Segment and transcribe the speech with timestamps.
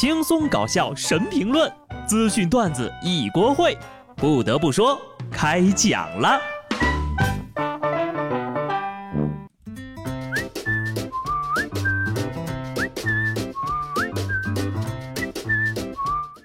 [0.00, 1.68] 轻松搞笑神评论，
[2.06, 3.76] 资讯段子一锅烩。
[4.14, 4.96] 不得不说，
[5.28, 6.40] 开讲了。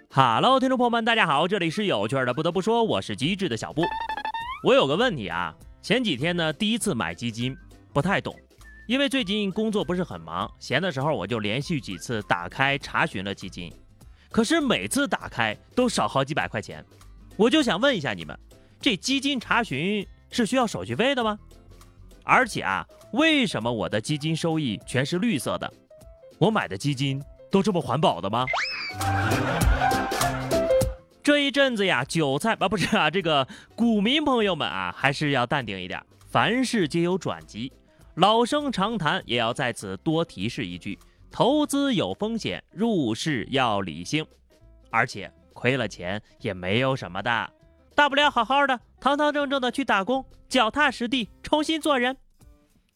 [0.09, 2.33] Hello，听众朋友们，大家好，这里是有趣的。
[2.33, 3.83] 不得不说，我是机智的小布。
[4.63, 7.55] 我有个问题啊，前几天呢，第一次买基金，
[7.93, 8.35] 不太懂，
[8.85, 13.73] 因为最近工作不是很忙，闲的时候我就连续几次打开查询了基金，
[14.29, 16.83] 可是每次打开都少好几百块钱。
[17.37, 18.37] 我就想问一下你们，
[18.81, 21.39] 这基金查询是需要手续费的吗？
[22.25, 25.73] 而且啊，为什么我的基金收益全是绿色的？
[26.37, 28.45] 我买的基金都这么环保的吗？
[31.23, 36.03] 这一阵子呀，韭菜啊不是啊，这个股民朋友们啊，还是要淡定一点。
[36.29, 37.71] 凡事皆有转机，
[38.15, 40.99] 老生常谈也要在此多提示一句：
[41.31, 44.23] 投资有风险，入市要理性。
[44.91, 47.49] 而且亏了钱也没有什么的，
[47.95, 52.15] 大不了好好的、堂堂正正的去打工，脚踏实地重新做人。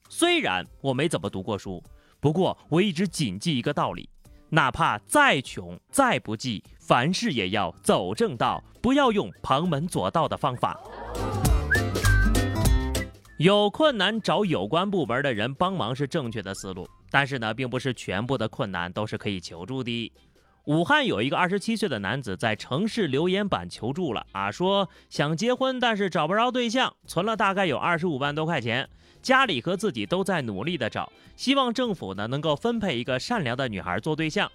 [0.08, 1.84] 虽然我没怎么读过书，
[2.20, 4.08] 不过我一直谨记一个道理。
[4.50, 10.80] 哪怕再穷再不济，凡事也要走正道，不要用旁门左道的方法。
[13.38, 20.12] 有困难找有关部门的人帮忙是正确的思路，但是呢，并不是全部的困难都是可以求助的。
[20.66, 28.90] 武汉有一个二十七岁的男子在城市留言板求助了啊，说想结婚，但是找不着对象，存了大概有二十五万多块钱。
[29.22, 34.52] 家里和自己都在努力的找，希望政府呢能够分配一个善良的女孩做对象。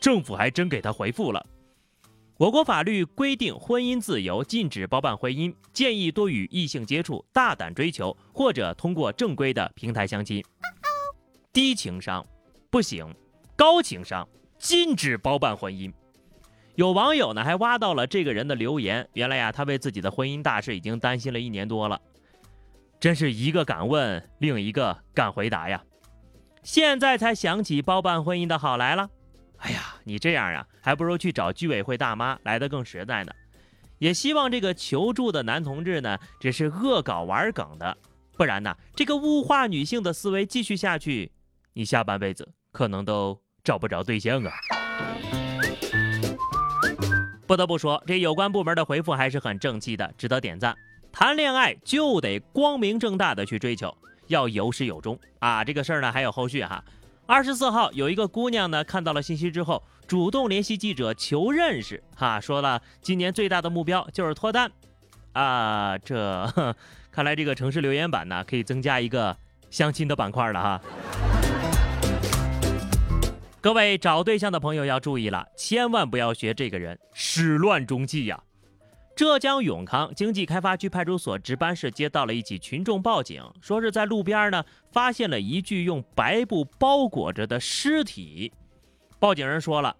[0.00, 1.44] 政府还真给他回复了。
[2.38, 10.44] 我国法律规定婚姻自由，禁止包办婚姻，建议多与异性接触，大胆追求，或者通过正规的平台相亲。
[11.50, 12.24] 低情商
[12.68, 13.14] 不行，
[13.56, 15.90] 高情商禁止包办婚姻。
[16.74, 21.98] 有网友呢还挖到了这个人的留言，原来呀他为自己的婚姻大事已经担心了一年多了。
[23.00, 25.82] 真是一个敢问，另一个敢回答呀！
[26.62, 29.08] 现在才想起包办婚姻的好来了。
[29.56, 33.32] 哎呀，你这样啊，还不如去找居委会大妈来的更实在呢。
[33.98, 37.98] 也希望这个求助的男同志呢，只是恶搞玩梗的，
[38.36, 41.32] 不然呢，这个物化女性的思维继续下去，
[41.72, 44.52] 你下半辈子可能都找不着对象啊！
[47.48, 50.76] 不得不说，这有关部门的回复还是很正气的，值得点赞。
[51.10, 53.92] 谈恋爱就得光明正大的去追求，
[54.28, 55.64] 要有始有终啊！
[55.64, 56.84] 这个事儿呢还有后续哈。
[57.28, 64.70] 二十四号有一个姑娘呢看到了信息之后，主动联系记者求认识哈，说了今年最大的目标就是脱单
[65.32, 65.98] 啊。
[65.98, 66.76] 这
[67.10, 69.36] 看来这个城市留言板呢可以增加一个
[69.68, 70.80] 相亲的板块了哈。
[73.60, 78.40] 各位找对象的朋友要注意了，千万不要学这个人始乱终弃呀。
[79.16, 84.62] 浙江永康经济开发区派出所值班室接到了一起群众报警，说是在路边呢
[84.92, 88.52] 发现了一具用白布包裹着的尸体。
[89.18, 89.96] 报警人说了：“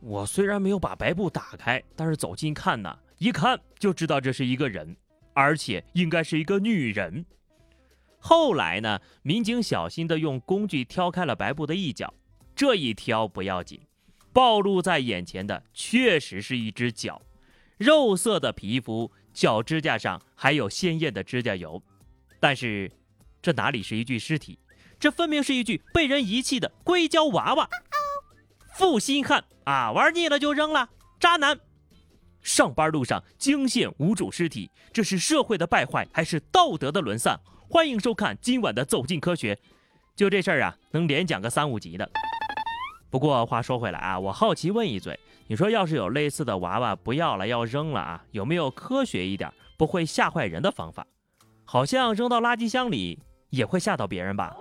[0.00, 4.96] 我虽然没有把白布打开，但是走近看呢，一看就知道这是一个人，
[5.34, 7.26] 而且应该是一个女人。”
[8.18, 12.12] 后来呢，民警小心地用工具挑开了白布的一角，
[12.56, 13.78] 这一挑不要紧，
[14.32, 17.20] 暴露在眼前的确实是一只脚。
[17.76, 21.82] 肉色的皮肤，脚指甲上还有鲜艳的指甲油，
[22.40, 22.90] 但是
[23.42, 24.58] 这哪里是一具尸体？
[24.98, 27.68] 这分明是一具被人遗弃的硅胶娃娃。
[28.74, 30.88] 负心汉啊，玩腻了就扔了，
[31.20, 31.56] 渣男！
[32.42, 37.38] 上班路上惊现无主尸体，这是社会的败坏还是道德的沦丧？
[37.70, 39.54] 欢迎收看今晚的《走进科学》，
[40.16, 42.10] 就这事儿啊，能连讲个三五集的。
[43.10, 45.16] 不过话说回来啊，我好奇问一嘴。
[45.46, 51.06] 你说，要是有类似的娃娃不要了要扔了啊，有没有科学一点、不会吓坏人的方法？
[51.64, 53.20] 好像扔到垃圾箱里
[53.50, 54.56] 也会吓到别人吧？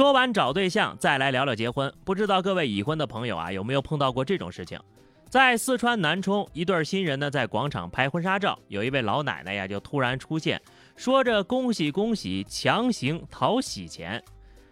[0.00, 1.92] 说完找对象，再来聊聊结婚。
[2.06, 4.80] 不知道各位已婚的朋友啊，有没有碰到过这种事情？
[5.28, 10.58] 在四川南充，一对新人呢在广场拍婚纱照，有一位老奶奶呀就突然出现，
[10.96, 14.24] 说着恭喜恭喜，强行讨喜钱。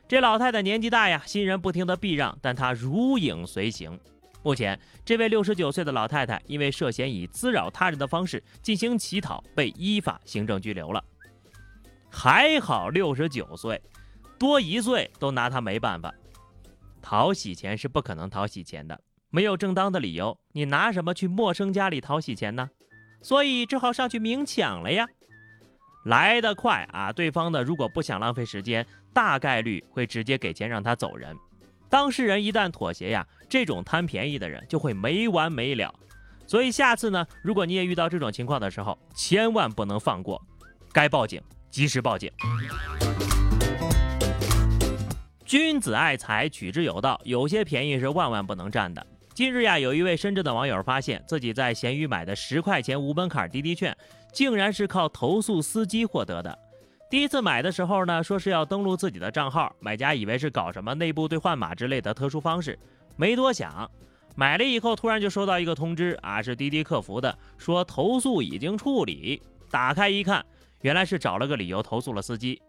[0.08, 4.00] 这老太太年纪大呀，新人不停的避让，但她如影随形。
[4.42, 11.04] 目前，这位六十九岁的老太太因为涉嫌以滋扰他人的方式进行乞讨，被依法行政拘留了。
[12.08, 13.78] 还好六十九岁，
[14.38, 16.14] 多一岁都拿他没办法。
[17.02, 19.00] 讨喜钱是不可能讨喜钱的，
[19.30, 22.70] 没有正当的理由，你拿什么去陌生家里讨喜钱呢？
[23.22, 25.06] 所以只好上去明抢了呀。
[26.04, 27.12] 来得快啊！
[27.12, 31.36] 对方呢，如果不想浪费时间，大概率会直接给钱让他走人。
[31.88, 35.92] 当事人一旦妥协呀，这种贪便宜的人就会没完没了。
[36.46, 40.40] 所以下次呢，如果你也遇到这种情况的时候，千万不能放过，
[40.92, 42.30] 该报警及时报警。
[45.48, 49.06] 君子爱财，取之有道，有些便宜是万万不能占的。
[49.32, 53.96] 近日呀，有一位深圳的网友发现自己在闲鱼买的十块钱无门槛滴滴券，
[54.30, 56.58] 竟然是靠投诉司机获得的。
[57.10, 62.78] 第一次买的时候呢，说是要登录自己的账号，买家以为是搞什么内部兑换码之类的特殊方式，
[63.16, 63.90] 没多想，
[64.36, 69.40] 买了以后突然就收到一个通知啊，是滴滴客服的，说投诉已经处理。
[69.70, 70.44] 打开一看，
[70.82, 72.60] 原来是找了个理由投诉了司机。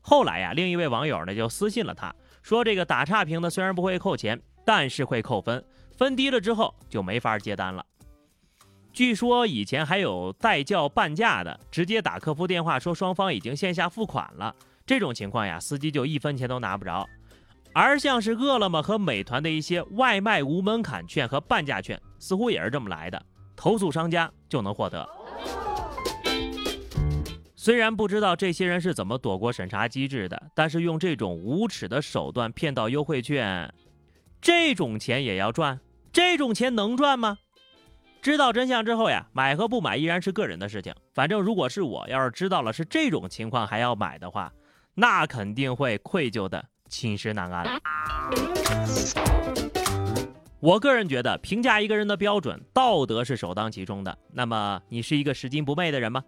[0.00, 2.14] 后来呀，另一位网友呢就私信了他。
[2.48, 5.62] 说这个打差评的虽然不会扣钱，但是会扣分，
[5.98, 7.84] 分低了之后就没法接单了。
[8.90, 14.56] 据说以前还有代叫半价的，直接打客服电话说双方已经线下付款了，
[14.86, 17.06] 这种情况呀，司机就一分钱都拿不着。
[17.74, 23.22] 而像是饿了么和美团的一些外卖无门槛券和半价券，似乎也是这么来的，
[23.54, 25.06] 投诉商家就能获得。
[27.60, 33.74] 虽然不知道这些人是怎么躲过审查机制的，但是用这种无耻的手段骗到优惠券，
[34.40, 35.80] 这种钱也要赚？
[36.12, 37.38] 这种钱能赚吗？
[38.22, 40.94] 知道真相之后呀，买和不买依然是个人的事情。
[41.12, 44.52] 反正如果是我，要是知道了是这种情况还要买的话，
[44.94, 47.66] 那肯定会愧疚的寝食难安。
[50.60, 54.16] 我个人觉得，评价一个人的标准，道德是首当其冲的。
[54.32, 56.22] 那么，你是一个拾金不昧的人吗？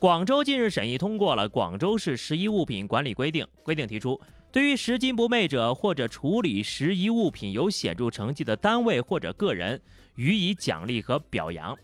[0.00, 4.18] 广州近日审议通过了《广州市拾遗物品管理规定》，规定提出，
[4.50, 9.78] 对于拾金不昧者或者处理拾遗物品有显著成绩的单位或者个人，
[10.14, 11.76] 予以奖励和表扬。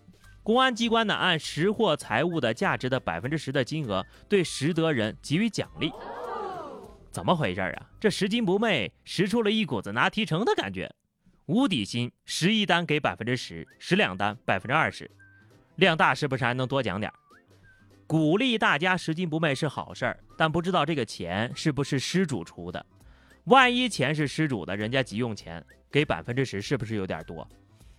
[0.42, 5.92] 公安机关呢，按拾获财物的价值的百分之十的金额，对拾得人给予奖励。
[7.10, 7.86] 怎么回事啊？
[8.00, 10.90] 这拾金不昧拾出了一股子拿提成的感觉，
[11.44, 15.10] 无底薪，拾一单给百分之十，拾两单百分之二十，
[15.74, 17.14] 量大是不是还能多奖点儿？
[18.06, 22.84] 鼓励大家拾金不昧是好事儿，但不知道这个钱是不是失主出的。
[23.44, 27.46] 万一钱是失主的，人家急用钱，给百分之十是不是有点多？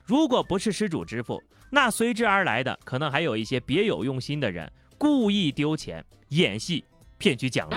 [0.05, 6.85] 如果不是失主支付，那随之而来的可能还有一些别有用心的人故意丢钱、演戏
[7.17, 7.75] 骗取奖励。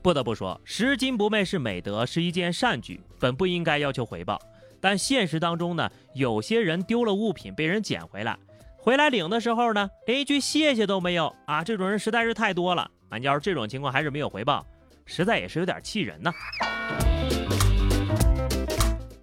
[0.00, 4.40] 不得不说，拾金不昧是美德，是一件善举，本不应该要求回报。
[4.80, 8.38] 但现实当中呢，有些人丢了物品被人捡回来。
[8.86, 11.64] 回来领的时候呢，连一句谢谢都没有啊！
[11.64, 12.88] 这种人实在是太多了。
[13.08, 14.64] 俺要是这种情况还是没有回报，
[15.04, 16.32] 实在也是有点气人呐。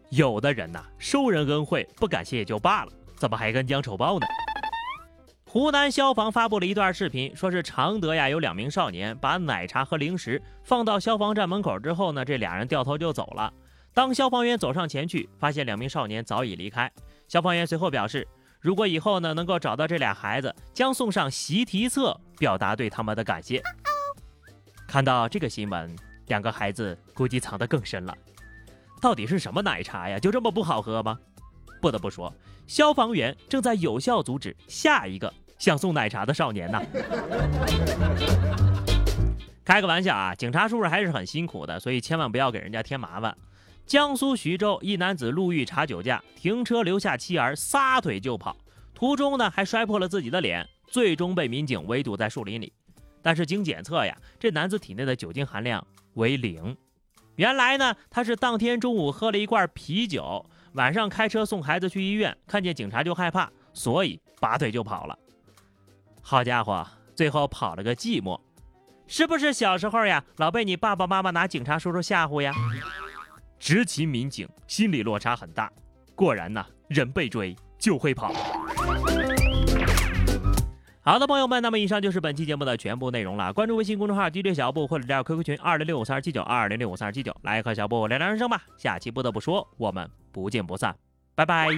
[0.09, 4.27] 有的人呐，收人恩惠不感谢也就罢了，怎么还跟将丑报呢？
[5.47, 13.53] 湖南消防发布了一段视频，说是常德呀有两名少年把奶茶和零食放到消防站门口之后呢，这俩人掉头就走了。
[13.93, 16.91] 当消防员走上前去，发现两名少年早已离开。
[17.29, 18.27] 消防员随后表示。
[18.63, 23.61] 如果以后呢能够找到这俩孩子，将送上习题册，表达对他们的感谢。
[24.87, 25.93] 看到这个新闻，
[26.27, 28.17] 两个孩子估计藏得更深了。
[29.01, 30.17] 到底是什么奶茶呀？
[30.17, 31.19] 就这么不好喝吗？
[31.81, 32.33] 不得不说，
[32.65, 36.81] 消防员正在有效阻止下一个想送奶茶的少年呐。
[39.65, 43.35] 开个玩笑啊，警察叔叔还是很辛苦的，所以千万不要给人家添麻烦。
[43.85, 48.55] 江苏徐州一男子路遇查酒驾，停车留下妻儿，撒腿就跑，
[48.93, 52.71] 途中呢还摔破了自己的脸，最终被民警围堵在树林里。
[53.21, 55.85] 但是经检测呀，这男子体内的酒精含量
[56.15, 56.75] 为零。
[57.35, 65.17] 原来呢，他是当天中午喝了一罐啤酒，晚上开车送孩子去医院，看见警察就害怕，所以拔腿就跑了。
[66.21, 68.39] 好家伙，最后跑了个寂寞，
[69.07, 72.53] 是不是小时候呀，老被你爸爸妈妈拿警察叔叔吓唬呀？
[73.65, 75.71] 执勤民警心理落差很大，
[76.15, 78.33] 果然呐，人被追就会跑。
[81.01, 83.53] 好的，朋友们，那么以上就是本期节目的全部内容了。
[83.53, 88.61] 关注微信公众号 DJ 小布或者加入 QQ 群二零六五三二七九二零六五三二七九，来和小布聊聊人生吧。
[88.77, 90.93] 下期不得不说，我们不见不散，
[91.33, 91.69] 拜拜。